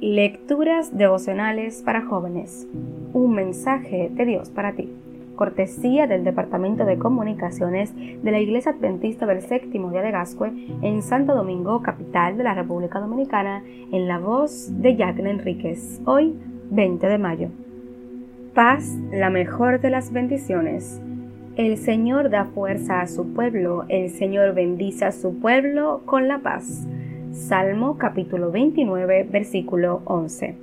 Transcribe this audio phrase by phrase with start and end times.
[0.00, 2.68] Lecturas devocionales para jóvenes.
[3.14, 4.92] Un mensaje de Dios para ti.
[5.36, 10.52] Cortesía del Departamento de Comunicaciones de la Iglesia Adventista del Séptimo Día de Gascue
[10.82, 16.02] en Santo Domingo, capital de la República Dominicana, en la voz de Jacqueline Enríquez.
[16.04, 16.34] Hoy,
[16.70, 17.48] 20 de mayo.
[18.52, 21.00] Paz, la mejor de las bendiciones.
[21.56, 26.40] El Señor da fuerza a su pueblo, el Señor bendice a su pueblo con la
[26.40, 26.86] paz.
[27.36, 30.56] Salmo capítulo 29, versículo 11.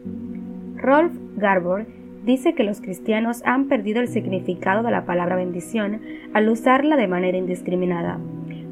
[0.76, 1.86] Rolf Garbour
[2.26, 6.02] dice que los cristianos han perdido el significado de la palabra bendición
[6.34, 8.20] al usarla de manera indiscriminada.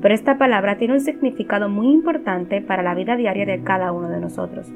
[0.01, 4.09] Pero esta palabra tiene un significado muy importante para la vida diaria de cada uno
[4.09, 4.67] de nosotros.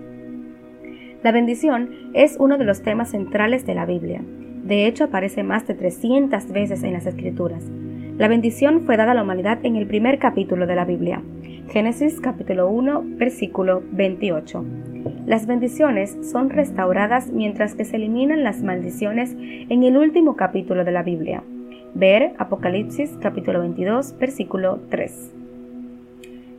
[1.23, 4.21] La bendición es uno de los temas centrales de la Biblia.
[4.63, 7.65] De hecho, aparece más de 300 veces en las Escrituras.
[8.17, 11.21] La bendición fue dada a la humanidad en el primer capítulo de la Biblia,
[11.69, 14.63] Génesis capítulo 1, versículo 28.
[15.25, 20.93] Las bendiciones son restauradas mientras que se eliminan las maldiciones en el último capítulo de
[20.93, 21.43] la Biblia.
[21.93, 25.33] Ver Apocalipsis capítulo 22, versículo 3.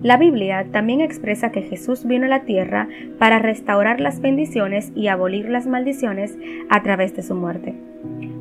[0.02, 2.86] La Biblia también expresa que Jesús vino a la tierra
[3.18, 6.36] para restaurar las bendiciones y abolir las maldiciones
[6.68, 7.74] a través de su muerte.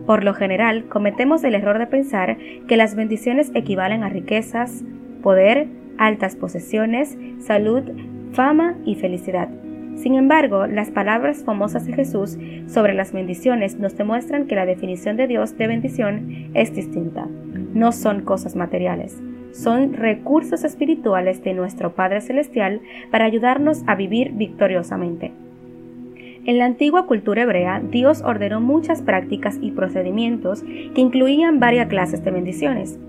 [0.06, 4.84] Por lo general, cometemos el error de pensar que las bendiciones equivalen a riquezas,
[5.24, 5.68] poder,
[5.98, 7.84] altas posesiones, salud,
[8.34, 9.50] fama y felicidad.
[9.96, 15.16] Sin embargo, las palabras famosas de Jesús sobre las bendiciones nos demuestran que la definición
[15.16, 17.28] de Dios de bendición es distinta.
[17.74, 19.18] No son cosas materiales,
[19.54, 25.32] son recursos espirituales de nuestro Padre Celestial para ayudarnos a vivir victoriosamente.
[26.46, 32.24] En la antigua cultura hebrea, Dios ordenó muchas prácticas y procedimientos que incluían varias clases
[32.24, 33.00] de bendiciones.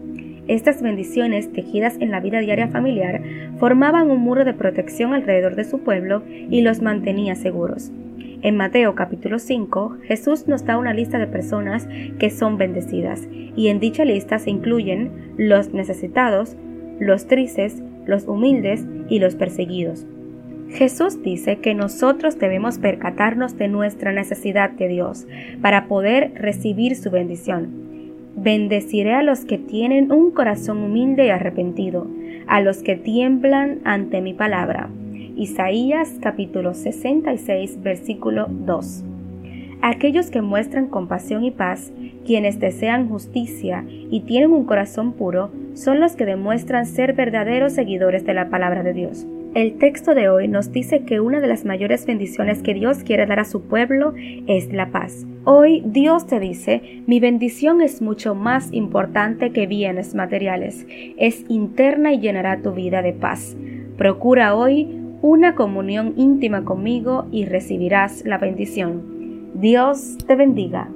[0.48, 3.20] Estas bendiciones, tejidas en la vida diaria familiar,
[3.59, 7.92] formaban un muro de protección alrededor de su pueblo y los mantenía seguros.
[8.41, 11.86] En Mateo capítulo 5, Jesús nos da una lista de personas
[12.18, 16.57] que son bendecidas, y en dicha lista se incluyen los necesitados,
[17.01, 20.07] los tristes, los humildes y los perseguidos.
[20.71, 25.27] Jesús dice que nosotros debemos percatarnos de nuestra necesidad de Dios
[25.63, 27.87] para poder recibir su bendición.
[28.37, 32.07] Bendeciré a los que tienen un corazón humilde y arrepentido,
[32.47, 34.91] a los que tiemblan ante mi palabra.
[35.37, 39.05] Isaías capítulo 66 versículo 2.
[39.83, 41.93] Aquellos que muestran compasión y paz,
[42.25, 48.25] quienes desean justicia y tienen un corazón puro, son los que demuestran ser verdaderos seguidores
[48.25, 49.27] de la palabra de Dios.
[49.56, 53.24] El texto de hoy nos dice que una de las mayores bendiciones que Dios quiere
[53.24, 54.12] dar a su pueblo
[54.46, 55.24] es la paz.
[55.44, 60.86] Hoy Dios te dice, mi bendición es mucho más importante que bienes materiales,
[61.17, 63.56] es interna y llenará tu vida de paz.
[63.96, 69.52] Procura hoy una comunión íntima conmigo y recibirás la bendición.
[69.55, 70.90] Dios te bendiga.